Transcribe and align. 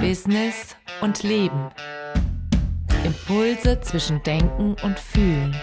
Business 0.00 0.76
und 1.00 1.22
Leben. 1.22 1.70
Impulse 3.04 3.80
zwischen 3.80 4.22
Denken 4.22 4.76
und 4.82 4.98
Fühlen. 4.98 5.54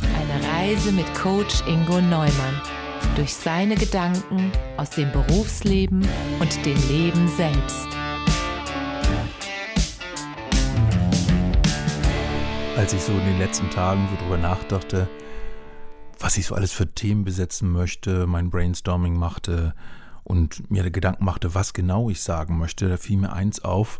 Eine 0.00 0.48
Reise 0.52 0.92
mit 0.92 1.12
Coach 1.14 1.62
Ingo 1.66 2.00
Neumann 2.00 2.60
durch 3.16 3.34
seine 3.34 3.74
Gedanken 3.74 4.52
aus 4.76 4.90
dem 4.90 5.10
Berufsleben 5.12 6.06
und 6.40 6.66
dem 6.66 6.88
Leben 6.88 7.28
selbst. 7.28 7.88
Als 12.76 12.92
ich 12.92 13.00
so 13.00 13.12
in 13.12 13.24
den 13.24 13.38
letzten 13.38 13.70
Tagen 13.70 14.08
so 14.10 14.24
drüber 14.24 14.38
nachdachte, 14.38 15.08
was 16.20 16.36
ich 16.36 16.46
so 16.46 16.54
alles 16.54 16.72
für 16.72 16.86
Themen 16.86 17.24
besetzen 17.24 17.70
möchte, 17.70 18.26
mein 18.26 18.50
Brainstorming 18.50 19.16
machte 19.16 19.74
und 20.28 20.70
mir 20.70 20.88
Gedanken 20.90 21.24
machte, 21.24 21.54
was 21.54 21.72
genau 21.72 22.10
ich 22.10 22.22
sagen 22.22 22.58
möchte, 22.58 22.88
da 22.88 22.98
fiel 22.98 23.16
mir 23.16 23.32
eins 23.32 23.64
auf, 23.64 23.98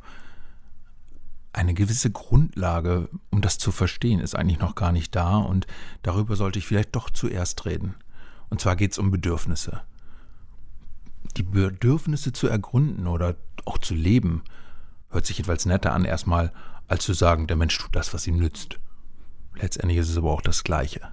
eine 1.54 1.72
gewisse 1.72 2.10
Grundlage, 2.10 3.08
um 3.30 3.40
das 3.40 3.56
zu 3.56 3.72
verstehen, 3.72 4.20
ist 4.20 4.36
eigentlich 4.36 4.58
noch 4.58 4.74
gar 4.74 4.92
nicht 4.92 5.16
da 5.16 5.38
und 5.38 5.66
darüber 6.02 6.36
sollte 6.36 6.58
ich 6.58 6.66
vielleicht 6.66 6.94
doch 6.94 7.08
zuerst 7.08 7.64
reden. 7.64 7.94
Und 8.50 8.60
zwar 8.60 8.76
geht 8.76 8.92
es 8.92 8.98
um 8.98 9.10
Bedürfnisse. 9.10 9.80
Die 11.38 11.42
Bedürfnisse 11.42 12.32
zu 12.34 12.46
ergründen 12.46 13.06
oder 13.06 13.36
auch 13.64 13.78
zu 13.78 13.94
leben, 13.94 14.42
hört 15.08 15.24
sich 15.24 15.38
jedenfalls 15.38 15.64
netter 15.64 15.94
an 15.94 16.04
erstmal, 16.04 16.52
als 16.88 17.04
zu 17.04 17.14
sagen, 17.14 17.46
der 17.46 17.56
Mensch 17.56 17.76
tut 17.78 17.96
das, 17.96 18.12
was 18.12 18.26
ihm 18.26 18.36
nützt. 18.36 18.78
Letztendlich 19.54 19.98
ist 19.98 20.10
es 20.10 20.18
aber 20.18 20.30
auch 20.30 20.42
das 20.42 20.62
Gleiche. 20.62 21.10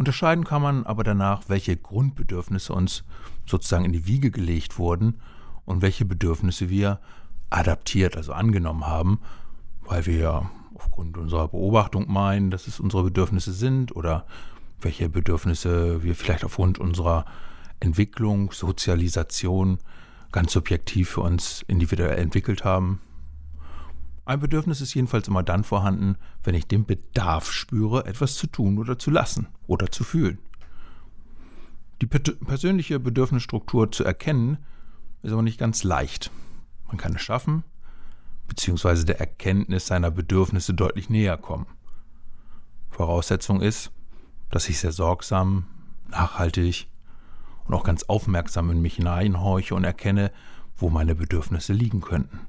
Unterscheiden 0.00 0.44
kann 0.44 0.62
man 0.62 0.86
aber 0.86 1.04
danach, 1.04 1.42
welche 1.48 1.76
Grundbedürfnisse 1.76 2.72
uns 2.72 3.04
sozusagen 3.44 3.84
in 3.84 3.92
die 3.92 4.06
Wiege 4.06 4.30
gelegt 4.30 4.78
wurden 4.78 5.20
und 5.66 5.82
welche 5.82 6.06
Bedürfnisse 6.06 6.70
wir 6.70 7.00
adaptiert, 7.50 8.16
also 8.16 8.32
angenommen 8.32 8.86
haben, 8.86 9.20
weil 9.82 10.06
wir 10.06 10.16
ja 10.16 10.50
aufgrund 10.74 11.18
unserer 11.18 11.48
Beobachtung 11.48 12.10
meinen, 12.10 12.50
dass 12.50 12.66
es 12.66 12.80
unsere 12.80 13.02
Bedürfnisse 13.02 13.52
sind 13.52 13.94
oder 13.94 14.24
welche 14.80 15.10
Bedürfnisse 15.10 16.02
wir 16.02 16.14
vielleicht 16.14 16.46
aufgrund 16.46 16.78
unserer 16.78 17.26
Entwicklung, 17.78 18.52
Sozialisation 18.52 19.80
ganz 20.32 20.52
subjektiv 20.52 21.10
für 21.10 21.20
uns 21.20 21.62
individuell 21.68 22.16
entwickelt 22.18 22.64
haben. 22.64 23.02
Ein 24.24 24.40
Bedürfnis 24.40 24.80
ist 24.80 24.94
jedenfalls 24.94 25.28
immer 25.28 25.42
dann 25.42 25.64
vorhanden, 25.64 26.16
wenn 26.44 26.54
ich 26.54 26.66
den 26.66 26.84
Bedarf 26.84 27.50
spüre, 27.50 28.06
etwas 28.06 28.34
zu 28.34 28.46
tun 28.46 28.78
oder 28.78 28.98
zu 28.98 29.10
lassen 29.10 29.48
oder 29.66 29.90
zu 29.90 30.04
fühlen. 30.04 30.38
Die 32.00 32.06
persönliche 32.06 32.98
Bedürfnisstruktur 32.98 33.92
zu 33.92 34.04
erkennen, 34.04 34.58
ist 35.22 35.32
aber 35.32 35.42
nicht 35.42 35.58
ganz 35.58 35.84
leicht. 35.84 36.30
Man 36.86 36.96
kann 36.96 37.14
es 37.14 37.22
schaffen, 37.22 37.62
beziehungsweise 38.48 39.04
der 39.04 39.20
Erkenntnis 39.20 39.86
seiner 39.86 40.10
Bedürfnisse 40.10 40.74
deutlich 40.74 41.10
näher 41.10 41.36
kommen. 41.36 41.66
Voraussetzung 42.88 43.60
ist, 43.60 43.92
dass 44.50 44.68
ich 44.68 44.78
sehr 44.78 44.92
sorgsam, 44.92 45.66
nachhaltig 46.08 46.88
und 47.66 47.74
auch 47.74 47.84
ganz 47.84 48.04
aufmerksam 48.04 48.70
in 48.70 48.82
mich 48.82 48.96
hineinhorche 48.96 49.74
und 49.74 49.84
erkenne, 49.84 50.32
wo 50.76 50.90
meine 50.90 51.14
Bedürfnisse 51.14 51.72
liegen 51.72 52.00
könnten. 52.00 52.40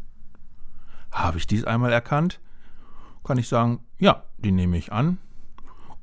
Habe 1.12 1.38
ich 1.38 1.48
dies 1.48 1.66
einmal 1.66 1.92
erkannt, 1.92 2.40
kann 3.24 3.38
ich 3.38 3.48
sagen, 3.48 3.80
ja, 4.00 4.24
die 4.38 4.52
nehme 4.52 4.78
ich 4.78 4.92
an. 4.92 5.18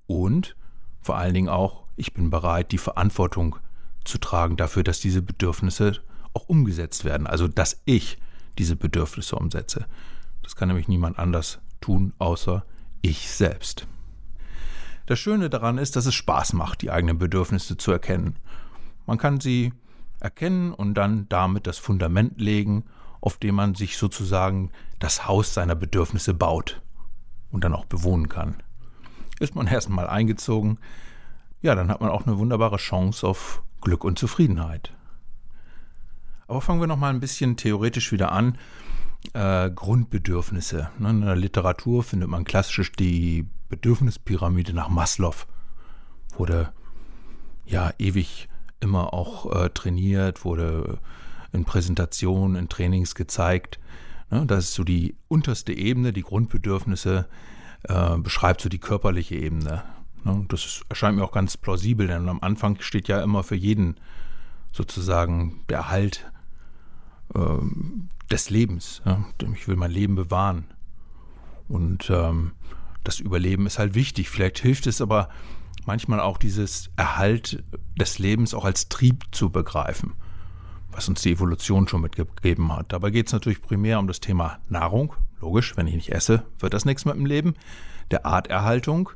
Und 0.07 0.57
vor 1.01 1.17
allen 1.17 1.35
Dingen 1.35 1.49
auch, 1.49 1.85
ich 1.97 2.15
bin 2.15 2.31
bereit, 2.31 2.73
die 2.73 2.79
Verantwortung 2.79 3.57
zu 4.05 4.19
tragen 4.19 4.57
dafür, 4.57 4.85
dass 4.85 5.01
diese 5.01 5.23
Bedürfnisse 5.23 6.01
auch 6.33 6.49
umgesetzt 6.49 7.05
werden. 7.05 7.27
Also, 7.27 7.49
dass 7.49 7.83
ich 7.85 8.19
diese 8.59 8.77
Bedürfnisse 8.77 9.37
umsetze. 9.37 9.87
Das 10.43 10.57
kann 10.57 10.69
nämlich 10.69 10.89
niemand 10.89 11.19
anders 11.19 11.61
tun, 11.81 12.13
außer 12.19 12.65
ich 13.03 13.31
selbst. 13.31 13.87
Das 15.07 15.19
Schöne 15.19 15.49
daran 15.51 15.79
ist, 15.79 15.97
dass 15.97 16.07
es 16.07 16.15
Spaß 16.15 16.53
macht, 16.53 16.83
die 16.83 16.91
eigenen 16.91 17.19
Bedürfnisse 17.19 17.77
zu 17.77 17.93
erkennen. 17.93 18.37
Man 19.07 19.19
kann 19.19 19.41
sie 19.41 19.73
erkennen 20.21 20.73
und 20.73 20.95
dann 20.95 21.29
damit 21.29 21.67
das 21.67 21.79
Fundament 21.79 22.41
legen 22.41 22.85
auf 23.21 23.37
dem 23.39 23.55
man 23.55 23.75
sich 23.75 23.97
sozusagen 23.97 24.71
das 24.99 25.27
Haus 25.27 25.55
seiner 25.55 25.75
Bedürfnisse 25.75 26.35
baut 26.35 26.81
und 27.51 27.65
dann 27.65 27.75
auch 27.75 27.85
bewohnen 27.85 28.29
kann. 28.29 28.57
Ist 29.41 29.55
man 29.55 29.67
erstmal 29.67 30.09
eingezogen, 30.09 30.79
ja, 31.61 31.75
dann 31.75 31.89
hat 31.89 32.01
man 32.01 32.11
auch 32.11 32.27
eine 32.27 32.39
wunderbare 32.39 32.77
Chance 32.77 33.27
auf 33.27 33.63
Glück 33.81 34.05
und 34.05 34.19
Zufriedenheit. 34.19 34.93
Aber 36.47 36.61
fangen 36.61 36.81
wir 36.81 36.87
noch 36.87 36.97
mal 36.97 37.11
ein 37.11 37.21
bisschen 37.21 37.57
theoretisch 37.57 38.13
wieder 38.13 38.33
an. 38.33 38.57
Äh, 39.33 39.71
Grundbedürfnisse. 39.71 40.91
Ne, 40.99 41.11
in 41.11 41.21
der 41.21 41.37
Literatur 41.37 42.03
findet 42.03 42.29
man 42.29 42.45
klassisch 42.45 42.93
die 42.93 43.47
Bedürfnispyramide 43.69 44.73
nach 44.73 44.89
Maslow. 44.89 45.35
Wurde 46.37 46.73
ja 47.67 47.91
ewig 47.99 48.49
immer 48.81 49.13
auch 49.13 49.53
äh, 49.53 49.69
trainiert, 49.71 50.45
wurde 50.45 50.99
in 51.53 51.65
Präsentationen, 51.65 52.57
in 52.57 52.69
Trainings 52.69 53.15
gezeigt. 53.15 53.79
Ne, 54.31 54.45
das 54.47 54.67
ist 54.67 54.75
so 54.75 54.85
die 54.85 55.17
unterste 55.29 55.73
Ebene, 55.73 56.13
die 56.13 56.23
Grundbedürfnisse 56.23 57.29
äh, 57.85 58.19
beschreibt 58.19 58.61
so 58.61 58.69
die 58.69 58.79
körperliche 58.79 59.37
Ebene. 59.37 59.83
Ne, 60.25 60.45
das 60.49 60.65
ist, 60.65 60.85
erscheint 60.89 61.17
mir 61.17 61.25
auch 61.25 61.33
ganz 61.33 61.57
plausibel, 61.57 62.07
denn 62.07 62.29
am 62.29 62.41
Anfang 62.41 62.81
steht 62.81 63.09
ja 63.09 63.23
immer 63.23 63.43
für 63.43 63.55
jeden 63.55 63.97
sozusagen 64.73 65.65
der 65.69 65.79
Erhalt 65.79 66.31
äh, 67.35 67.41
des 68.31 68.51
Lebens. 68.51 69.01
Ja. 69.07 69.25
Ich 69.55 69.67
will 69.67 69.77
mein 69.77 69.91
Leben 69.91 70.15
bewahren. 70.15 70.65
Und 71.69 72.11
ähm, 72.11 72.53
das 73.05 73.21
Überleben 73.21 73.67
ist 73.67 73.79
halt 73.79 73.95
wichtig. 73.95 74.29
Vielleicht 74.29 74.59
hilft 74.59 74.87
es 74.87 75.01
aber 75.01 75.31
manchmal 75.87 76.21
auch 76.21 76.37
dieses 76.37 76.91
Erhalt 76.97 77.63
des 77.99 78.19
Lebens 78.19 78.53
auch 78.53 78.65
als 78.65 78.89
Trieb 78.89 79.25
zu 79.33 79.51
begreifen 79.51 80.15
was 80.91 81.09
uns 81.09 81.23
die 81.23 81.33
Evolution 81.33 81.87
schon 81.89 82.01
mitgegeben 82.01 82.73
hat. 82.75 82.93
Dabei 82.93 83.11
geht 83.11 83.27
es 83.27 83.33
natürlich 83.33 83.63
primär 83.63 83.99
um 83.99 84.07
das 84.07 84.21
Thema 84.21 84.59
Nahrung. 84.69 85.15
Logisch, 85.41 85.77
wenn 85.77 85.87
ich 85.87 85.95
nicht 85.95 86.13
esse, 86.13 86.45
wird 86.59 86.75
das 86.75 86.85
nichts 86.85 87.05
mit 87.05 87.15
dem 87.15 87.27
Leben. 87.27 87.55
Der 88.11 88.27
Arterhaltung, 88.27 89.11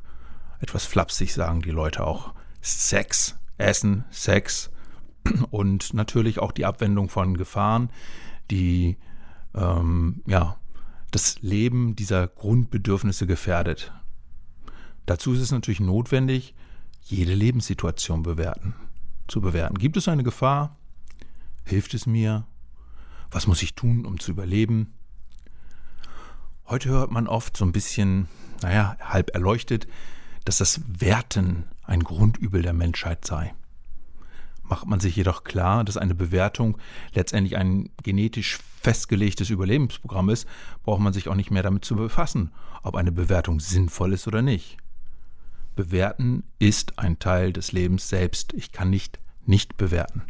etwas 0.61 0.85
flapsig 0.85 1.33
sagen 1.33 1.63
die 1.63 1.71
Leute 1.71 2.07
auch, 2.07 2.35
Sex, 2.61 3.39
Essen, 3.59 4.05
Sex 4.11 4.71
und 5.51 5.95
natürlich 5.95 6.39
auch 6.39 6.53
die 6.53 6.67
Abwendung 6.67 7.09
von 7.09 7.37
Gefahren, 7.37 7.91
die 8.51 8.99
ähm, 9.55 10.23
ja, 10.27 10.57
das 11.11 11.41
Leben 11.43 11.97
dieser 11.97 12.29
Grundbedürfnisse 12.29 13.27
gefährdet. 13.27 13.93
Dazu 15.07 15.33
ist 15.33 15.41
es 15.41 15.51
natürlich 15.51 15.81
notwendig, 15.81 16.55
jede 17.03 17.35
Lebenssituation 17.35 18.23
bewerten, 18.23 18.75
zu 19.27 19.41
bewerten. 19.41 19.77
Gibt 19.77 19.97
es 19.97 20.09
eine 20.09 20.23
Gefahr? 20.23 20.77
Hilft 21.65 21.95
es 21.95 22.07
mir? 22.07 22.47
Was 23.31 23.47
muss 23.47 23.63
ich 23.63 23.75
tun, 23.75 24.05
um 24.05 24.21
zu 24.21 24.31
überleben? 24.31 24.93
Heute 26.67 26.91
hört 26.91 27.11
man 27.11 27.27
oft 27.27 27.57
so 27.57 27.65
ein 27.65 27.73
bisschen, 27.73 28.29
naja, 28.63 28.97
halb 29.01 29.31
erleuchtet, 29.35 29.87
dass 30.45 30.59
das 30.59 30.81
Werten 30.87 31.65
ein 31.85 32.05
Grundübel 32.05 32.63
der 32.63 32.73
Menschheit 32.73 33.25
sei. 33.25 33.55
Macht 34.63 34.87
man 34.87 35.01
sich 35.01 35.17
jedoch 35.17 35.45
klar, 35.45 35.85
dass 35.85 35.97
eine 35.97 36.15
Bewertung 36.15 36.79
letztendlich 37.13 37.57
ein 37.57 37.91
genetisch 38.03 38.59
festgelegtes 38.81 39.51
Überlebensprogramm 39.51 40.31
ist, 40.31 40.47
braucht 40.83 41.01
man 41.01 41.13
sich 41.13 41.29
auch 41.29 41.35
nicht 41.35 41.51
mehr 41.51 41.63
damit 41.63 41.85
zu 41.85 41.97
befassen, 41.97 42.53
ob 42.83 42.97
eine 42.97 43.13
Bewertung 43.13 43.61
sinnvoll 43.61 44.13
ist 44.13 44.27
oder 44.27 44.43
nicht. 44.43 44.79
Bewerten 45.77 46.45
ist 46.59 46.99
ein 46.99 47.19
Teil 47.19 47.53
des 47.53 47.73
Lebens 47.73 48.09
selbst. 48.09 48.53
Ich 48.53 48.73
kann 48.73 48.91
nicht 48.91 49.19
nicht 49.47 49.77
bewerten. 49.77 50.23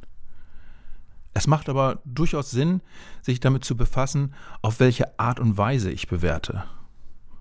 Es 1.34 1.46
macht 1.46 1.68
aber 1.68 2.00
durchaus 2.04 2.50
Sinn, 2.50 2.82
sich 3.22 3.40
damit 3.40 3.64
zu 3.64 3.76
befassen, 3.76 4.34
auf 4.60 4.80
welche 4.80 5.18
Art 5.18 5.40
und 5.40 5.56
Weise 5.56 5.90
ich 5.90 6.08
bewerte, 6.08 6.64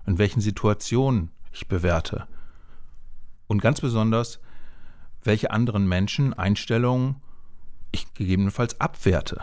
in 0.06 0.18
welchen 0.18 0.40
Situationen 0.40 1.30
ich 1.52 1.68
bewerte 1.68 2.26
und 3.52 3.60
ganz 3.60 3.80
besonders, 3.80 4.40
welche 5.22 5.50
anderen 5.50 5.86
Menschen, 5.86 6.32
Einstellungen 6.34 7.16
ich 7.92 8.12
gegebenenfalls 8.14 8.80
abwerte. 8.80 9.42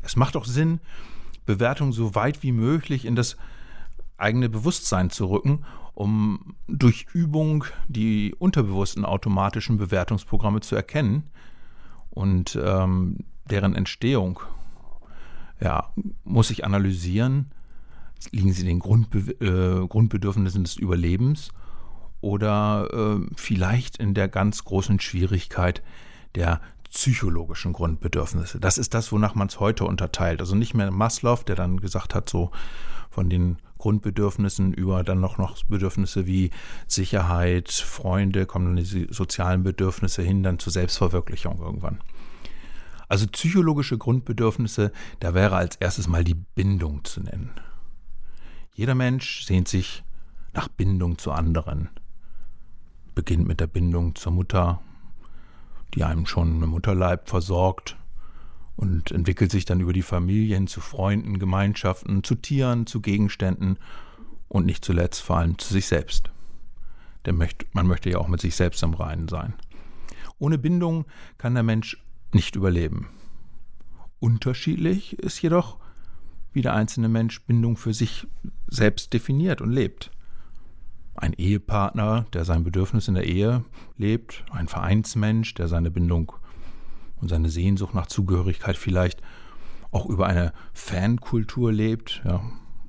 Es 0.00 0.16
macht 0.16 0.36
auch 0.36 0.44
Sinn, 0.44 0.80
Bewertung 1.44 1.92
so 1.92 2.14
weit 2.14 2.42
wie 2.42 2.52
möglich 2.52 3.04
in 3.04 3.16
das 3.16 3.36
eigene 4.16 4.48
Bewusstsein 4.48 5.10
zu 5.10 5.26
rücken, 5.26 5.64
um 5.94 6.54
durch 6.68 7.06
Übung 7.12 7.64
die 7.88 8.34
unterbewussten 8.38 9.04
automatischen 9.04 9.76
Bewertungsprogramme 9.76 10.60
zu 10.60 10.76
erkennen 10.76 11.28
und 12.10 12.56
ähm, 12.62 13.24
deren 13.50 13.74
Entstehung 13.74 14.40
ja, 15.60 15.90
muss 16.24 16.50
ich 16.50 16.64
analysieren. 16.64 17.52
Liegen 18.30 18.52
sie 18.52 18.64
den 18.64 18.78
Grundbe 18.78 19.18
äh, 19.18 19.86
Grundbedürfnissen 19.86 20.64
des 20.64 20.76
Überlebens 20.76 21.50
oder 22.20 22.88
äh, 22.92 23.26
vielleicht 23.36 23.96
in 23.96 24.14
der 24.14 24.28
ganz 24.28 24.64
großen 24.64 25.00
Schwierigkeit 25.00 25.82
der 26.36 26.60
psychologischen 26.92 27.72
Grundbedürfnisse. 27.72 28.60
Das 28.60 28.78
ist 28.78 28.94
das, 28.94 29.12
wonach 29.12 29.34
man 29.34 29.48
es 29.48 29.58
heute 29.58 29.84
unterteilt. 29.84 30.40
Also 30.40 30.54
nicht 30.54 30.74
mehr 30.74 30.90
Maslow, 30.90 31.42
der 31.44 31.56
dann 31.56 31.80
gesagt 31.80 32.14
hat, 32.14 32.28
so 32.28 32.50
von 33.10 33.28
den 33.28 33.56
Grundbedürfnissen 33.78 34.72
über 34.72 35.02
dann 35.02 35.20
noch, 35.20 35.38
noch 35.38 35.62
Bedürfnisse 35.64 36.26
wie 36.26 36.50
Sicherheit, 36.86 37.70
Freunde, 37.72 38.46
kommen 38.46 38.76
dann 38.76 38.84
die 38.84 39.08
sozialen 39.10 39.62
Bedürfnisse 39.64 40.22
hin, 40.22 40.42
dann 40.42 40.58
zur 40.58 40.72
Selbstverwirklichung 40.72 41.58
irgendwann. 41.60 41.98
Also 43.12 43.26
psychologische 43.26 43.98
Grundbedürfnisse, 43.98 44.90
da 45.20 45.34
wäre 45.34 45.56
als 45.56 45.76
erstes 45.76 46.08
mal 46.08 46.24
die 46.24 46.32
Bindung 46.32 47.04
zu 47.04 47.20
nennen. 47.20 47.50
Jeder 48.72 48.94
Mensch 48.94 49.44
sehnt 49.44 49.68
sich 49.68 50.02
nach 50.54 50.68
Bindung 50.68 51.18
zu 51.18 51.30
anderen. 51.30 51.90
Beginnt 53.14 53.46
mit 53.46 53.60
der 53.60 53.66
Bindung 53.66 54.14
zur 54.14 54.32
Mutter, 54.32 54.80
die 55.94 56.04
einem 56.04 56.24
schon 56.24 56.62
im 56.62 56.70
Mutterleib 56.70 57.28
versorgt 57.28 57.98
und 58.76 59.10
entwickelt 59.10 59.50
sich 59.50 59.66
dann 59.66 59.80
über 59.80 59.92
die 59.92 60.00
Familie 60.00 60.54
hin 60.54 60.66
zu 60.66 60.80
Freunden, 60.80 61.38
Gemeinschaften, 61.38 62.24
zu 62.24 62.34
Tieren, 62.34 62.86
zu 62.86 63.02
Gegenständen 63.02 63.76
und 64.48 64.64
nicht 64.64 64.86
zuletzt 64.86 65.20
vor 65.20 65.36
allem 65.36 65.58
zu 65.58 65.70
sich 65.70 65.84
selbst. 65.84 66.30
Denn 67.26 67.36
man 67.74 67.86
möchte 67.86 68.08
ja 68.08 68.16
auch 68.16 68.28
mit 68.28 68.40
sich 68.40 68.56
selbst 68.56 68.82
im 68.82 68.94
Reinen 68.94 69.28
sein. 69.28 69.52
Ohne 70.38 70.56
Bindung 70.56 71.04
kann 71.36 71.52
der 71.52 71.62
Mensch 71.62 72.01
nicht 72.34 72.56
überleben. 72.56 73.08
Unterschiedlich 74.18 75.18
ist 75.18 75.40
jedoch, 75.42 75.78
wie 76.52 76.62
der 76.62 76.74
einzelne 76.74 77.08
Mensch 77.08 77.42
Bindung 77.44 77.76
für 77.76 77.94
sich 77.94 78.26
selbst 78.68 79.12
definiert 79.12 79.60
und 79.60 79.72
lebt. 79.72 80.10
Ein 81.14 81.32
Ehepartner, 81.34 82.26
der 82.32 82.44
sein 82.44 82.64
Bedürfnis 82.64 83.08
in 83.08 83.14
der 83.14 83.24
Ehe 83.24 83.64
lebt, 83.96 84.44
ein 84.50 84.68
Vereinsmensch, 84.68 85.54
der 85.54 85.68
seine 85.68 85.90
Bindung 85.90 86.32
und 87.20 87.28
seine 87.28 87.48
Sehnsucht 87.48 87.94
nach 87.94 88.06
Zugehörigkeit 88.06 88.76
vielleicht 88.76 89.22
auch 89.90 90.06
über 90.06 90.26
eine 90.26 90.52
Fankultur 90.72 91.72
lebt, 91.72 92.22
ja, 92.24 92.42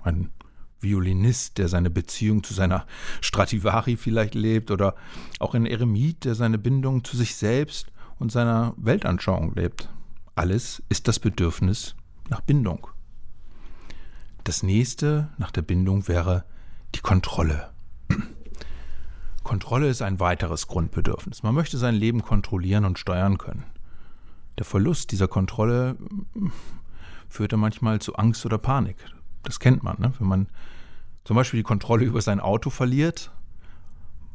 ein 0.03 0.31
Violinist, 0.79 1.57
der 1.57 1.67
seine 1.67 1.89
Beziehung 1.89 2.43
zu 2.43 2.53
seiner 2.53 2.85
Stradivari 3.21 3.97
vielleicht 3.97 4.35
lebt, 4.35 4.71
oder 4.71 4.95
auch 5.39 5.53
ein 5.53 5.65
Eremit, 5.65 6.25
der 6.25 6.35
seine 6.35 6.57
Bindung 6.57 7.03
zu 7.03 7.17
sich 7.17 7.35
selbst 7.35 7.92
und 8.23 8.31
seiner 8.31 8.73
Weltanschauung 8.77 9.53
lebt. 9.53 9.89
Alles 10.33 10.81
ist 10.87 11.09
das 11.09 11.19
Bedürfnis 11.19 11.93
nach 12.29 12.39
Bindung. 12.39 12.87
Das 14.45 14.63
nächste 14.63 15.27
nach 15.37 15.51
der 15.51 15.61
Bindung 15.61 16.07
wäre 16.07 16.45
die 16.95 17.01
Kontrolle. 17.01 17.71
Kontrolle 19.43 19.89
ist 19.89 20.01
ein 20.01 20.21
weiteres 20.21 20.67
Grundbedürfnis. 20.67 21.43
Man 21.43 21.53
möchte 21.53 21.77
sein 21.77 21.95
Leben 21.95 22.21
kontrollieren 22.21 22.85
und 22.85 22.97
steuern 22.97 23.37
können. 23.37 23.65
Der 24.57 24.63
Verlust 24.63 25.11
dieser 25.11 25.27
Kontrolle 25.27 25.97
führte 27.27 27.57
manchmal 27.57 27.99
zu 27.99 28.15
Angst 28.15 28.45
oder 28.45 28.57
Panik. 28.57 28.95
Das 29.43 29.59
kennt 29.59 29.83
man, 29.83 29.99
ne? 29.99 30.13
wenn 30.17 30.27
man 30.29 30.47
zum 31.25 31.35
Beispiel 31.35 31.59
die 31.59 31.65
Kontrolle 31.65 32.05
über 32.05 32.21
sein 32.21 32.39
Auto 32.39 32.69
verliert, 32.69 33.31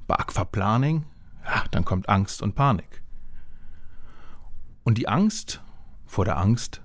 bei 0.06 0.16
Aquaplaning, 0.16 1.06
ja, 1.46 1.64
dann 1.70 1.86
kommt 1.86 2.10
Angst 2.10 2.42
und 2.42 2.54
Panik. 2.54 3.02
Und 4.88 4.96
die 4.96 5.06
Angst 5.06 5.60
vor 6.06 6.24
der 6.24 6.38
Angst 6.38 6.80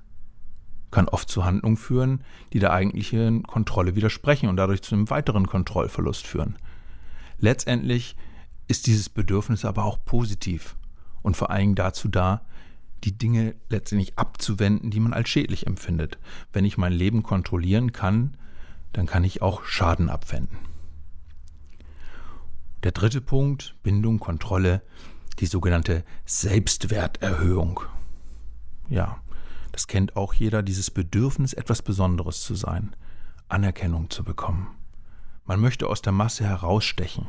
kann 0.92 1.08
oft 1.08 1.30
zu 1.30 1.46
Handlungen 1.46 1.78
führen, 1.78 2.26
die 2.52 2.60
der 2.60 2.74
eigentlichen 2.74 3.44
Kontrolle 3.44 3.96
widersprechen 3.96 4.50
und 4.50 4.58
dadurch 4.58 4.82
zu 4.82 4.94
einem 4.94 5.10
weiteren 5.10 5.48
Kontrollverlust 5.48 6.28
führen. 6.28 6.58
Letztendlich 7.40 8.18
ist 8.68 8.88
dieses 8.88 9.08
Bedürfnis 9.08 9.64
aber 9.64 9.86
auch 9.86 10.04
positiv 10.04 10.76
und 11.22 11.38
vor 11.38 11.50
allem 11.50 11.76
dazu 11.76 12.10
da, 12.10 12.42
die 13.06 13.18
Dinge 13.18 13.56
letztendlich 13.70 14.20
abzuwenden, 14.20 14.92
die 14.92 15.00
man 15.00 15.14
als 15.14 15.30
schädlich 15.30 15.66
empfindet. 15.66 16.18
Wenn 16.52 16.66
ich 16.66 16.78
mein 16.78 16.92
Leben 16.92 17.24
kontrollieren 17.24 17.94
kann, 17.94 18.36
dann 18.92 19.06
kann 19.06 19.24
ich 19.24 19.42
auch 19.42 19.64
Schaden 19.64 20.10
abwenden. 20.10 20.58
Der 22.84 22.92
dritte 22.92 23.22
Punkt, 23.22 23.78
Bindung, 23.82 24.20
Kontrolle, 24.20 24.82
die 25.36 25.46
sogenannte 25.46 26.04
Selbstwerterhöhung. 26.26 27.82
Ja, 28.90 29.18
das 29.72 29.88
kennt 29.88 30.16
auch 30.16 30.34
jeder, 30.34 30.62
dieses 30.62 30.92
Bedürfnis, 30.92 31.54
etwas 31.54 31.82
Besonderes 31.82 32.42
zu 32.44 32.56
sein, 32.56 32.96
Anerkennung 33.50 34.10
zu 34.10 34.24
bekommen. 34.24 34.68
Man 35.46 35.60
möchte 35.60 35.88
aus 35.88 36.02
der 36.02 36.14
Masse 36.14 36.46
herausstechen. 36.46 37.28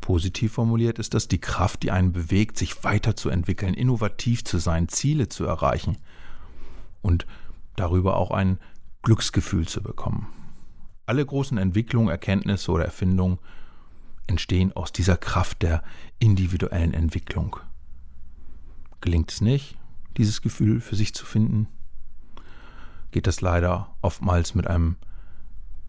Positiv 0.00 0.52
formuliert 0.52 0.98
ist 0.98 1.14
das 1.14 1.28
die 1.28 1.40
Kraft, 1.40 1.82
die 1.82 1.90
einen 1.90 2.12
bewegt, 2.12 2.58
sich 2.58 2.84
weiterzuentwickeln, 2.84 3.72
innovativ 3.72 4.44
zu 4.44 4.58
sein, 4.58 4.88
Ziele 4.88 5.28
zu 5.28 5.44
erreichen 5.46 5.96
und 7.00 7.26
darüber 7.76 8.16
auch 8.16 8.30
ein 8.30 8.58
Glücksgefühl 9.02 9.66
zu 9.66 9.82
bekommen. 9.82 10.26
Alle 11.06 11.24
großen 11.24 11.58
Entwicklungen, 11.58 12.08
Erkenntnisse 12.08 12.70
oder 12.70 12.84
Erfindungen 12.84 13.38
entstehen 14.26 14.72
aus 14.74 14.92
dieser 14.92 15.16
Kraft 15.16 15.62
der 15.62 15.82
individuellen 16.18 16.94
Entwicklung. 16.94 17.56
Gelingt 19.00 19.30
es 19.30 19.40
nicht, 19.40 19.76
dieses 20.16 20.42
Gefühl 20.42 20.80
für 20.80 20.96
sich 20.96 21.14
zu 21.14 21.26
finden, 21.26 21.68
geht 23.10 23.26
das 23.26 23.40
leider 23.40 23.94
oftmals 24.02 24.54
mit 24.54 24.66
einem 24.66 24.96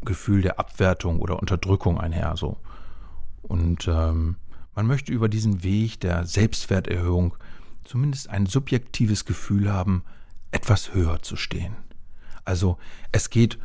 Gefühl 0.03 0.41
der 0.41 0.59
Abwertung 0.59 1.19
oder 1.19 1.39
Unterdrückung 1.39 1.99
einher. 1.99 2.35
So. 2.37 2.57
Und 3.41 3.87
ähm, 3.87 4.35
man 4.75 4.85
möchte 4.85 5.11
über 5.11 5.29
diesen 5.29 5.63
Weg 5.63 5.99
der 6.01 6.25
Selbstwerterhöhung 6.25 7.35
zumindest 7.83 8.29
ein 8.29 8.45
subjektives 8.45 9.25
Gefühl 9.25 9.71
haben, 9.71 10.03
etwas 10.51 10.93
höher 10.93 11.21
zu 11.21 11.35
stehen. 11.35 11.75
Also 12.43 12.77
es 13.11 13.29
geht 13.29 13.57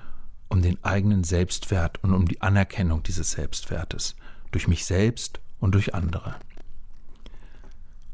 um 0.49 0.63
den 0.63 0.83
eigenen 0.83 1.25
Selbstwert 1.25 2.03
und 2.03 2.15
um 2.15 2.27
die 2.27 2.41
Anerkennung 2.43 3.03
dieses 3.03 3.33
Selbstwertes 3.33 4.17
durch 4.50 4.69
mich 4.69 4.85
selbst 4.85 5.41
und 5.58 5.75
durch 5.75 5.94
andere. 5.94 6.37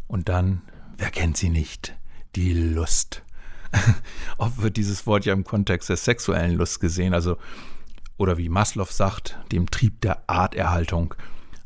Und 0.08 0.28
dann, 0.28 0.62
wer 0.96 1.10
kennt 1.10 1.36
sie 1.36 1.48
nicht, 1.48 1.94
die 2.34 2.52
Lust. 2.52 3.22
Oft 4.38 4.62
wird 4.62 4.76
dieses 4.76 5.06
Wort 5.06 5.24
ja 5.24 5.32
im 5.32 5.44
Kontext 5.44 5.88
der 5.88 5.96
sexuellen 5.96 6.56
Lust 6.56 6.80
gesehen, 6.80 7.14
also 7.14 7.36
oder 8.18 8.38
wie 8.38 8.48
Maslow 8.48 8.90
sagt, 8.90 9.38
dem 9.52 9.70
Trieb 9.70 10.00
der 10.00 10.28
Arterhaltung. 10.28 11.14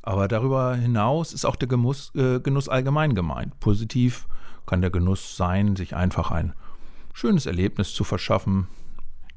Aber 0.02 0.26
darüber 0.26 0.75
hinaus 0.75 1.32
ist 1.32 1.44
auch 1.44 1.56
der 1.56 1.69
Genuss, 1.69 2.12
äh, 2.14 2.40
Genuss 2.40 2.69
allgemein 2.69 3.14
gemeint. 3.14 3.61
Positiv 3.61 4.26
kann 4.67 4.81
der 4.81 4.90
Genuss 4.90 5.37
sein, 5.37 5.76
sich 5.76 5.94
einfach 5.94 6.31
ein 6.31 6.55
schönes 7.12 7.46
Erlebnis 7.46 7.94
zu 7.94 8.05
verschaffen, 8.05 8.69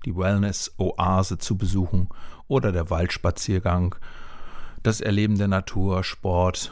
die 0.05 0.15
Wellness-Oase 0.15 1.37
zu 1.37 1.57
besuchen 1.57 2.09
oder 2.47 2.71
der 2.71 2.89
Waldspaziergang, 2.89 3.95
das 4.83 5.01
Erleben 5.01 5.37
der 5.37 5.47
Natur, 5.47 6.03
Sport, 6.03 6.71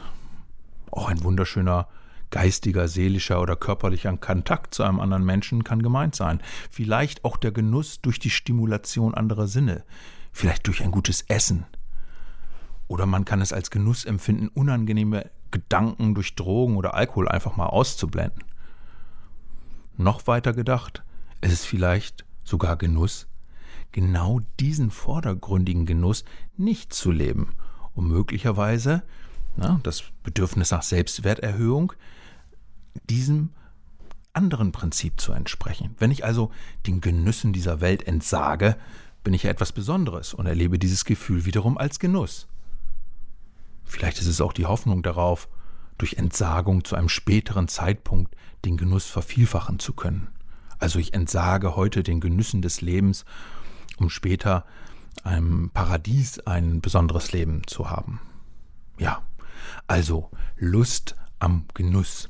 auch 0.90 1.08
ein 1.08 1.24
wunderschöner 1.24 1.88
geistiger, 2.30 2.88
seelischer 2.88 3.40
oder 3.40 3.56
körperlicher 3.56 4.16
Kontakt 4.16 4.74
zu 4.74 4.82
einem 4.82 5.00
anderen 5.00 5.24
Menschen 5.24 5.64
kann 5.64 5.82
gemeint 5.82 6.14
sein. 6.14 6.40
Vielleicht 6.70 7.24
auch 7.24 7.36
der 7.36 7.52
Genuss 7.52 8.00
durch 8.00 8.18
die 8.18 8.30
Stimulation 8.30 9.14
anderer 9.14 9.46
Sinne, 9.46 9.84
vielleicht 10.32 10.66
durch 10.66 10.82
ein 10.82 10.90
gutes 10.90 11.22
Essen. 11.22 11.66
Oder 12.88 13.06
man 13.06 13.24
kann 13.24 13.40
es 13.40 13.52
als 13.52 13.70
Genuss 13.70 14.04
empfinden, 14.04 14.48
unangenehme 14.48 15.30
Gedanken 15.50 16.14
durch 16.14 16.34
Drogen 16.34 16.76
oder 16.76 16.94
Alkohol 16.94 17.28
einfach 17.28 17.56
mal 17.56 17.66
auszublenden. 17.66 18.44
Noch 19.96 20.26
weiter 20.26 20.52
gedacht, 20.52 21.02
es 21.40 21.52
ist 21.52 21.66
vielleicht 21.66 22.24
sogar 22.44 22.76
Genuss, 22.76 23.28
genau 23.92 24.40
diesen 24.58 24.90
vordergründigen 24.90 25.86
Genuss 25.86 26.24
nicht 26.56 26.92
zu 26.92 27.10
leben, 27.10 27.54
um 27.94 28.08
möglicherweise 28.08 29.02
na, 29.56 29.80
das 29.82 30.04
Bedürfnis 30.22 30.70
nach 30.70 30.82
Selbstwerterhöhung 30.82 31.92
diesem 33.08 33.50
anderen 34.32 34.72
Prinzip 34.72 35.20
zu 35.20 35.32
entsprechen. 35.32 35.94
Wenn 35.98 36.10
ich 36.10 36.24
also 36.24 36.50
den 36.86 37.00
Genüssen 37.00 37.52
dieser 37.52 37.80
Welt 37.80 38.06
entsage, 38.06 38.76
bin 39.24 39.34
ich 39.34 39.42
ja 39.42 39.50
etwas 39.50 39.72
Besonderes 39.72 40.34
und 40.34 40.46
erlebe 40.46 40.78
dieses 40.78 41.04
Gefühl 41.04 41.44
wiederum 41.44 41.76
als 41.76 41.98
Genuss. 41.98 42.48
Vielleicht 43.84 44.18
ist 44.18 44.26
es 44.26 44.40
auch 44.40 44.52
die 44.52 44.66
Hoffnung 44.66 45.02
darauf, 45.02 45.48
durch 45.98 46.14
Entsagung 46.14 46.84
zu 46.84 46.96
einem 46.96 47.08
späteren 47.08 47.68
Zeitpunkt 47.68 48.34
den 48.64 48.76
Genuss 48.76 49.06
vervielfachen 49.06 49.78
zu 49.78 49.92
können. 49.92 50.28
Also 50.78 50.98
ich 50.98 51.14
entsage 51.14 51.76
heute 51.76 52.02
den 52.02 52.20
Genüssen 52.20 52.62
des 52.62 52.80
Lebens, 52.80 53.24
um 53.98 54.10
später 54.10 54.64
einem 55.24 55.70
Paradies 55.70 56.40
ein 56.40 56.80
besonderes 56.80 57.32
Leben 57.32 57.66
zu 57.66 57.90
haben. 57.90 58.20
Ja, 58.98 59.22
also 59.86 60.30
Lust 60.56 61.16
am 61.38 61.66
Genuss. 61.74 62.28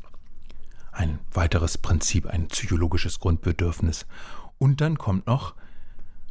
Ein 0.90 1.20
weiteres 1.32 1.78
Prinzip, 1.78 2.26
ein 2.26 2.48
psychologisches 2.48 3.18
Grundbedürfnis. 3.18 4.06
Und 4.58 4.80
dann 4.80 4.98
kommt 4.98 5.26
noch 5.26 5.54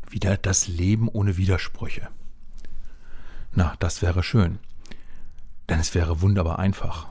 wieder 0.10 0.38
das 0.38 0.67
Leben 0.67 1.08
ohne 1.08 1.38
Widersprüche. 1.38 2.10
Na, 3.53 3.75
das 3.79 4.01
wäre 4.01 4.24
schön. 4.24 4.60
Denn 5.70 5.79
es 5.79 5.96
wäre 5.96 6.22
wunderbar 6.22 6.60
einfach. 6.60 7.08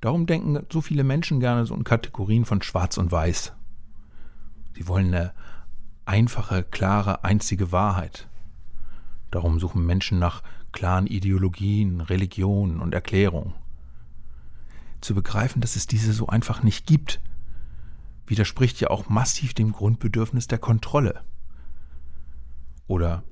Darum 0.00 0.26
denken 0.26 0.64
so 0.72 0.80
viele 0.80 1.04
Menschen 1.04 1.40
gerne 1.40 1.66
so 1.66 1.74
in 1.74 1.84
Kategorien 1.84 2.44
von 2.44 2.62
Schwarz 2.62 2.98
und 2.98 3.10
Weiß. 3.10 3.52
Sie 4.74 4.86
wollen 4.86 5.12
eine 5.12 5.32
einfache, 6.08 6.64
klare, 6.64 7.22
einzige 7.22 7.70
Wahrheit. 7.70 8.28
Darum 9.30 9.60
suchen 9.60 9.84
Menschen 9.84 10.18
nach 10.18 10.42
klaren 10.72 11.06
Ideologien, 11.06 12.00
Religionen 12.00 12.80
und 12.80 12.94
Erklärungen. 12.94 13.54
Zu 15.00 15.14
begreifen, 15.14 15.60
dass 15.60 15.76
es 15.76 15.86
diese 15.86 16.12
so 16.12 16.26
einfach 16.26 16.62
nicht 16.62 16.86
gibt, 16.86 17.20
widerspricht 18.26 18.80
ja 18.80 18.88
auch 18.88 19.08
massiv 19.08 19.52
dem 19.54 19.72
Grundbedürfnis 19.72 20.46
der 20.48 20.58
Kontrolle. 20.58 21.22
Oder 22.86 23.22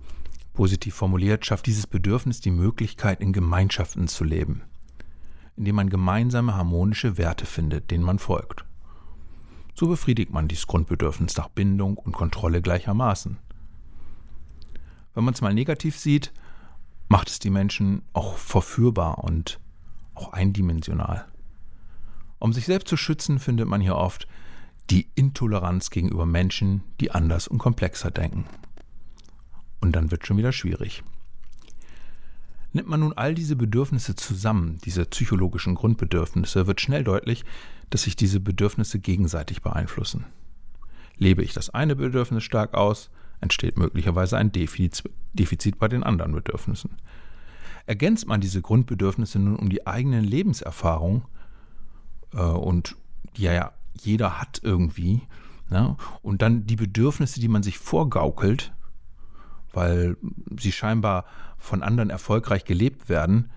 positiv 0.53 0.95
formuliert, 0.95 1.47
schafft 1.47 1.67
dieses 1.67 1.87
Bedürfnis 1.87 2.41
die 2.41 2.51
Möglichkeit, 2.51 3.21
in 3.21 3.33
Gemeinschaften 3.33 4.07
zu 4.07 4.23
leben, 4.23 4.63
indem 5.57 5.77
man 5.77 5.89
gemeinsame 5.89 6.55
harmonische 6.55 7.17
Werte 7.17 7.47
findet, 7.47 7.91
denen 7.91 8.05
man 8.05 8.19
folgt. 8.19 8.66
So 9.79 9.89
befriedigt 9.89 10.33
man 10.33 10.49
dieses 10.49 10.67
Grundbedürfnis 10.67 11.37
nach 11.37 11.49
Bindung 11.49 11.99
und 11.99 12.13
Kontrolle 12.13 12.63
gleichermaßen. 12.63 13.37
Wenn 15.15 15.25
man 15.25 15.35
es 15.35 15.43
mal 15.43 15.53
negativ 15.53 15.99
sieht, 15.99 16.33
macht 17.09 17.29
es 17.29 17.39
die 17.41 17.51
Menschen 17.51 18.01
auch 18.15 18.39
verführbar 18.39 19.23
und 19.23 19.61
auch 20.15 20.33
eindimensional. 20.33 21.27
Um 22.39 22.55
sich 22.55 22.65
selbst 22.65 22.89
zu 22.89 22.97
schützen, 22.97 23.39
findet 23.39 23.69
man 23.69 23.83
hier 23.83 23.97
oft 23.97 24.27
die 24.89 25.09
Intoleranz 25.15 25.91
gegenüber 25.91 26.25
Menschen, 26.25 26.83
die 27.01 27.11
anders 27.11 27.47
und 27.47 27.59
komplexer 27.59 28.11
denken. 28.11 28.47
Und 29.81 29.93
dann 29.93 30.11
wird 30.11 30.27
schon 30.27 30.39
wieder 30.39 30.53
schwierig. 30.53 31.05
Nimmt 32.77 32.91
man 32.91 33.01
nun 33.01 33.15
all 33.15 33.35
diese 33.35 33.57
Bedürfnisse 33.57 34.17
zusammen, 34.17 34.79
diese 34.85 35.07
psychologischen 35.07 35.75
Grundbedürfnisse, 35.75 36.67
wird 36.67 36.83
schnell 36.83 37.05
deutlich, 37.05 37.43
dass 37.89 38.03
sich 38.03 38.17
diese 38.17 38.39
Bedürfnisse 38.39 38.99
gegenseitig 38.99 39.63
beeinflussen. 39.63 40.27
Lebe 41.17 41.43
ich 41.43 41.55
das 41.55 41.71
eine 41.71 41.97
Bedürfnis 41.97 42.45
stark 42.45 42.75
aus, 42.75 43.09
entsteht 43.41 43.79
möglicherweise 43.79 44.37
ein 44.37 44.53
Defizit 44.53 45.79
bei 45.79 45.89
den 45.89 46.03
anderen 46.03 46.33
Bedürfnissen. 46.33 46.91
Ergänzt 47.87 48.27
man 48.27 48.43
diese 48.43 48.61
Grundbedürfnisse 48.61 49.39
nun 49.39 49.57
um 49.57 49.71
die 49.71 49.87
eigenen 49.87 50.25
Lebenserfahrungen 50.25 51.23
äh, 52.35 52.43
und 52.43 52.95
die 53.39 53.45
ja 53.45 53.73
jeder 53.95 54.39
hat 54.39 54.61
irgendwie, 54.63 55.23
ne? 55.71 55.97
und 56.21 56.43
dann 56.43 56.67
die 56.67 56.77
Bedürfnisse, 56.77 57.41
die 57.41 57.49
man 57.49 57.63
sich 57.63 57.79
vorgaukelt, 57.79 58.75
weil 59.77 60.17
sie 60.59 60.73
scheinbar 60.73 61.27
von 61.59 61.83
anderen 61.83 62.11
erfolgreich 62.11 62.65
gelebt 62.65 63.09
werden, 63.09 63.51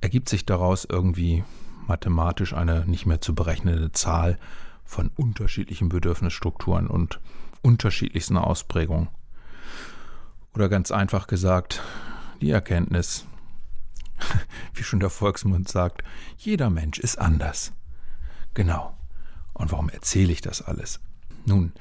ergibt 0.00 0.28
sich 0.28 0.44
daraus 0.44 0.84
irgendwie 0.84 1.44
mathematisch 1.86 2.52
eine 2.52 2.84
nicht 2.86 3.06
mehr 3.06 3.20
zu 3.20 3.34
berechnende 3.34 3.92
Zahl 3.92 4.38
von 4.84 5.10
unterschiedlichen 5.16 5.88
Bedürfnisstrukturen 5.88 6.88
und 6.88 7.20
unterschiedlichsten 7.62 8.36
Ausprägungen. 8.36 9.08
Oder 10.54 10.68
ganz 10.68 10.90
einfach 10.90 11.26
gesagt, 11.26 11.82
die 12.40 12.50
Erkenntnis, 12.50 13.26
wie 14.74 14.82
schon 14.82 15.00
der 15.00 15.10
Volksmund 15.10 15.68
sagt, 15.68 16.02
jeder 16.36 16.70
Mensch 16.70 16.98
ist 16.98 17.18
anders. 17.18 17.72
Genau. 18.52 18.96
Und 19.52 19.72
warum 19.72 19.88
erzähle 19.88 20.32
ich 20.32 20.40
das 20.40 20.60
alles? 20.60 21.00
Nun, 21.46 21.72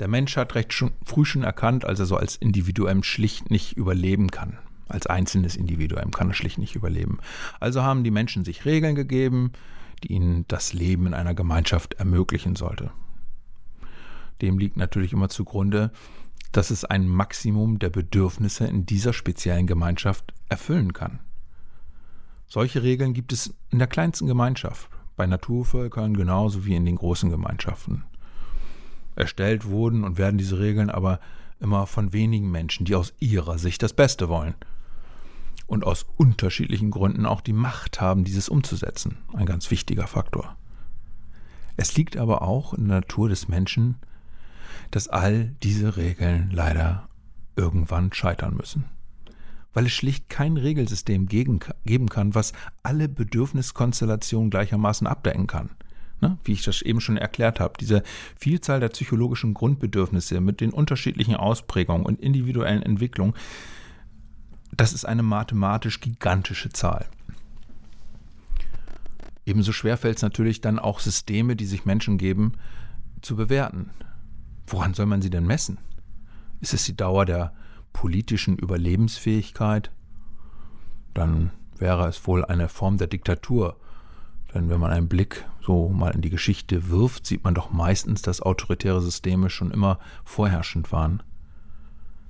der 0.00 0.08
Mensch 0.08 0.36
hat 0.36 0.54
recht 0.54 0.72
schon, 0.72 0.92
früh 1.04 1.24
schon 1.24 1.44
erkannt, 1.44 1.84
als 1.84 2.00
er 2.00 2.06
so 2.06 2.16
als 2.16 2.36
Individuum 2.36 3.02
schlicht 3.02 3.50
nicht 3.50 3.76
überleben 3.76 4.30
kann. 4.30 4.58
Als 4.88 5.06
einzelnes 5.06 5.56
Individuum 5.56 6.10
kann 6.10 6.28
er 6.28 6.34
schlicht 6.34 6.58
nicht 6.58 6.74
überleben. 6.74 7.18
Also 7.60 7.82
haben 7.82 8.02
die 8.02 8.10
Menschen 8.10 8.44
sich 8.44 8.64
Regeln 8.64 8.94
gegeben, 8.94 9.52
die 10.02 10.12
ihnen 10.12 10.46
das 10.48 10.72
Leben 10.72 11.06
in 11.06 11.14
einer 11.14 11.34
Gemeinschaft 11.34 11.94
ermöglichen 11.94 12.56
sollte. 12.56 12.90
Dem 14.40 14.58
liegt 14.58 14.76
natürlich 14.76 15.12
immer 15.12 15.28
zugrunde, 15.28 15.92
dass 16.52 16.70
es 16.70 16.84
ein 16.84 17.06
Maximum 17.06 17.78
der 17.78 17.90
Bedürfnisse 17.90 18.66
in 18.66 18.86
dieser 18.86 19.12
speziellen 19.12 19.66
Gemeinschaft 19.66 20.34
erfüllen 20.48 20.92
kann. 20.92 21.20
Solche 22.46 22.82
Regeln 22.82 23.12
gibt 23.12 23.32
es 23.32 23.54
in 23.70 23.78
der 23.78 23.86
kleinsten 23.86 24.26
Gemeinschaft, 24.26 24.90
bei 25.14 25.26
Naturvölkern 25.26 26.14
genauso 26.14 26.64
wie 26.64 26.74
in 26.74 26.86
den 26.86 26.96
großen 26.96 27.30
Gemeinschaften. 27.30 28.04
Erstellt 29.20 29.66
wurden 29.66 30.04
und 30.04 30.18
werden 30.18 30.38
diese 30.38 30.58
Regeln 30.58 30.90
aber 30.90 31.20
immer 31.60 31.86
von 31.86 32.12
wenigen 32.12 32.50
Menschen, 32.50 32.86
die 32.86 32.94
aus 32.94 33.12
ihrer 33.20 33.58
Sicht 33.58 33.82
das 33.82 33.92
Beste 33.92 34.28
wollen 34.28 34.54
und 35.66 35.84
aus 35.84 36.04
unterschiedlichen 36.16 36.90
Gründen 36.90 37.26
auch 37.26 37.40
die 37.40 37.52
Macht 37.52 38.00
haben, 38.00 38.24
dieses 38.24 38.48
umzusetzen. 38.48 39.18
Ein 39.34 39.46
ganz 39.46 39.70
wichtiger 39.70 40.06
Faktor. 40.06 40.56
Es 41.76 41.96
liegt 41.96 42.16
aber 42.16 42.42
auch 42.42 42.74
in 42.74 42.88
der 42.88 43.00
Natur 43.00 43.28
des 43.28 43.46
Menschen, 43.46 43.96
dass 44.90 45.08
all 45.08 45.54
diese 45.62 45.96
Regeln 45.96 46.50
leider 46.50 47.08
irgendwann 47.56 48.12
scheitern 48.12 48.56
müssen. 48.56 48.86
Weil 49.72 49.86
es 49.86 49.92
schlicht 49.92 50.28
kein 50.28 50.56
Regelsystem 50.56 51.26
geben 51.26 51.60
kann, 52.08 52.34
was 52.34 52.52
alle 52.82 53.08
Bedürfniskonstellationen 53.08 54.50
gleichermaßen 54.50 55.06
abdecken 55.06 55.46
kann. 55.46 55.70
Ne? 56.20 56.38
Wie 56.44 56.52
ich 56.52 56.62
das 56.62 56.82
eben 56.82 57.00
schon 57.00 57.16
erklärt 57.16 57.60
habe, 57.60 57.74
diese 57.80 58.02
Vielzahl 58.36 58.80
der 58.80 58.88
psychologischen 58.88 59.54
Grundbedürfnisse 59.54 60.40
mit 60.40 60.60
den 60.60 60.70
unterschiedlichen 60.70 61.34
Ausprägungen 61.34 62.04
und 62.04 62.20
individuellen 62.20 62.82
Entwicklungen, 62.82 63.34
das 64.76 64.92
ist 64.92 65.04
eine 65.04 65.22
mathematisch 65.22 66.00
gigantische 66.00 66.70
Zahl. 66.70 67.06
Ebenso 69.46 69.72
schwer 69.72 69.96
fällt 69.96 70.18
es 70.18 70.22
natürlich 70.22 70.60
dann 70.60 70.78
auch 70.78 71.00
Systeme, 71.00 71.56
die 71.56 71.66
sich 71.66 71.84
Menschen 71.84 72.18
geben, 72.18 72.52
zu 73.22 73.36
bewerten. 73.36 73.90
Woran 74.66 74.94
soll 74.94 75.06
man 75.06 75.22
sie 75.22 75.30
denn 75.30 75.46
messen? 75.46 75.78
Ist 76.60 76.74
es 76.74 76.84
die 76.84 76.96
Dauer 76.96 77.24
der 77.24 77.52
politischen 77.92 78.56
Überlebensfähigkeit? 78.56 79.90
Dann 81.14 81.50
wäre 81.78 82.06
es 82.08 82.26
wohl 82.26 82.44
eine 82.44 82.68
Form 82.68 82.98
der 82.98 83.08
Diktatur. 83.08 83.76
Denn 84.54 84.68
wenn 84.68 84.80
man 84.80 84.90
einen 84.90 85.08
Blick 85.08 85.44
so 85.62 85.88
mal 85.88 86.10
in 86.10 86.22
die 86.22 86.30
Geschichte 86.30 86.88
wirft, 86.88 87.26
sieht 87.26 87.44
man 87.44 87.54
doch 87.54 87.70
meistens, 87.70 88.22
dass 88.22 88.42
autoritäre 88.42 89.00
Systeme 89.00 89.50
schon 89.50 89.70
immer 89.70 89.98
vorherrschend 90.24 90.90
waren. 90.92 91.22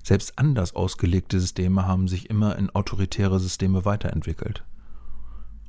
Selbst 0.02 0.38
anders 0.38 0.74
ausgelegte 0.74 1.40
Systeme 1.40 1.86
haben 1.86 2.08
sich 2.08 2.30
immer 2.30 2.56
in 2.56 2.70
autoritäre 2.70 3.38
Systeme 3.38 3.84
weiterentwickelt. 3.84 4.64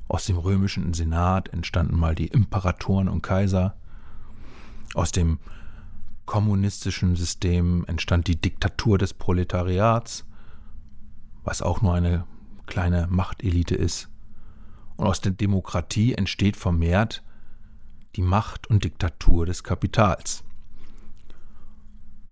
Aus 0.08 0.26
dem 0.26 0.36
römischen 0.36 0.92
Senat 0.94 1.48
entstanden 1.48 1.98
mal 1.98 2.14
die 2.14 2.26
Imperatoren 2.26 3.08
und 3.08 3.22
Kaiser. 3.22 3.76
Aus 4.94 5.12
dem 5.12 5.38
kommunistischen 6.26 7.16
System 7.16 7.84
entstand 7.86 8.26
die 8.26 8.40
Diktatur 8.40 8.98
des 8.98 9.14
Proletariats, 9.14 10.26
was 11.44 11.62
auch 11.62 11.80
nur 11.82 11.94
eine 11.94 12.24
kleine 12.66 13.06
Machtelite 13.10 13.74
ist. 13.74 14.11
Und 15.02 15.08
aus 15.08 15.20
der 15.20 15.32
Demokratie 15.32 16.14
entsteht 16.14 16.56
vermehrt 16.56 17.24
die 18.14 18.22
Macht 18.22 18.68
und 18.68 18.84
Diktatur 18.84 19.46
des 19.46 19.64
Kapitals. 19.64 20.44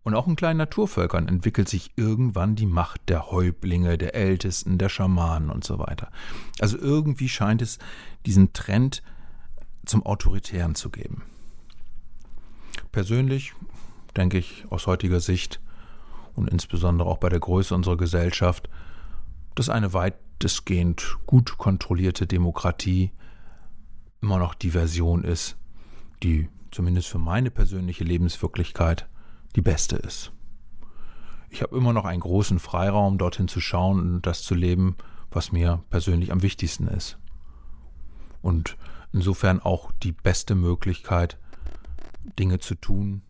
Und 0.04 0.14
auch 0.14 0.28
in 0.28 0.36
kleinen 0.36 0.58
Naturvölkern 0.58 1.26
entwickelt 1.26 1.68
sich 1.68 1.90
irgendwann 1.96 2.54
die 2.54 2.66
Macht 2.66 3.08
der 3.08 3.32
Häuptlinge, 3.32 3.98
der 3.98 4.14
Ältesten, 4.14 4.78
der 4.78 4.88
Schamanen 4.88 5.50
und 5.50 5.64
so 5.64 5.80
weiter. 5.80 6.12
Also 6.60 6.78
irgendwie 6.78 7.28
scheint 7.28 7.60
es 7.60 7.80
diesen 8.24 8.52
Trend 8.52 9.02
zum 9.84 10.06
Autoritären 10.06 10.76
zu 10.76 10.90
geben. 10.90 11.24
Persönlich 12.92 13.52
denke 14.16 14.38
ich 14.38 14.64
aus 14.70 14.86
heutiger 14.86 15.18
Sicht 15.18 15.60
und 16.36 16.48
insbesondere 16.48 17.08
auch 17.08 17.18
bei 17.18 17.30
der 17.30 17.40
Größe 17.40 17.74
unserer 17.74 17.96
Gesellschaft, 17.96 18.70
dass 19.56 19.68
eine 19.68 19.92
weitestgehend 20.40 21.18
gut 21.26 21.58
kontrollierte 21.58 22.26
Demokratie 22.26 23.12
immer 24.22 24.38
noch 24.38 24.54
die 24.54 24.70
Version 24.70 25.22
ist, 25.22 25.58
die 26.22 26.48
zumindest 26.70 27.08
für 27.08 27.18
meine 27.18 27.50
persönliche 27.50 28.04
Lebenswirklichkeit 28.04 29.06
die 29.54 29.60
beste 29.60 29.96
ist. 29.96 30.32
Ich 31.50 31.60
habe 31.60 31.76
immer 31.76 31.92
noch 31.92 32.06
einen 32.06 32.20
großen 32.20 32.58
Freiraum, 32.58 33.18
dorthin 33.18 33.48
zu 33.48 33.60
schauen 33.60 34.00
und 34.00 34.26
das 34.26 34.42
zu 34.42 34.54
leben, 34.54 34.96
was 35.30 35.52
mir 35.52 35.84
persönlich 35.90 36.32
am 36.32 36.40
wichtigsten 36.40 36.88
ist. 36.88 37.18
Und 38.40 38.78
insofern 39.12 39.60
auch 39.60 39.92
die 40.02 40.12
beste 40.12 40.54
Möglichkeit, 40.54 41.36
Dinge 42.38 42.60
zu 42.60 42.76
tun, 42.76 43.20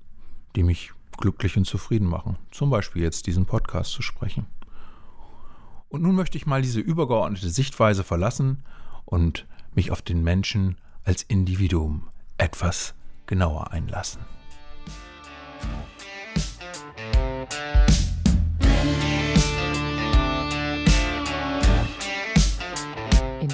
die 0.55 0.63
mich 0.63 0.93
glücklich 1.19 1.57
und 1.57 1.65
zufrieden 1.65 2.07
machen. 2.07 2.37
Zum 2.53 2.71
Beispiel 2.71 3.03
jetzt 3.03 3.27
diesen 3.27 3.47
Podcast 3.47 3.91
zu 3.91 4.03
sprechen. 4.03 4.47
Und 5.91 6.03
nun 6.03 6.15
möchte 6.15 6.39
ich 6.39 6.47
mal 6.47 6.63
diese 6.63 6.81
übergeordnete 6.81 7.51
Sichtweise 7.51 8.05
verlassen 8.05 8.63
und 9.05 9.47
mich 9.75 9.91
auf 9.91 10.01
den 10.01 10.23
Menschen 10.23 10.77
als 11.05 11.23
Individuum 11.23 12.09
etwas 12.39 12.95
genauer 13.27 13.73
einlassen. 13.73 14.23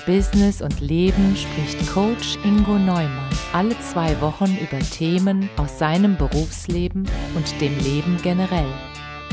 Business 0.06 0.62
und 0.62 0.80
Leben 0.80 1.34
spricht 1.34 1.92
Coach 1.92 2.38
Ingo 2.44 2.78
Neumann 2.78 3.28
alle 3.52 3.76
zwei 3.80 4.18
Wochen 4.20 4.56
über 4.56 4.78
Themen 4.78 5.50
aus 5.56 5.80
seinem 5.80 6.16
Berufsleben 6.16 7.08
und 7.34 7.60
dem 7.60 7.76
Leben 7.80 8.16
generell. 8.22 8.72